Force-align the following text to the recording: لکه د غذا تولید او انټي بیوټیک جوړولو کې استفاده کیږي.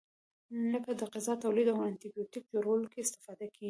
لکه 0.71 0.91
د 0.99 1.01
غذا 1.13 1.33
تولید 1.43 1.67
او 1.73 1.79
انټي 1.87 2.07
بیوټیک 2.13 2.43
جوړولو 2.53 2.85
کې 2.91 2.99
استفاده 3.05 3.43
کیږي. 3.53 3.59